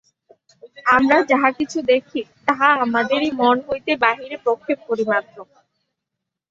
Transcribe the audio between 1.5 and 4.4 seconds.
কিছু দেখি, তাহা আমাদেরই মন হইতে বাহিরে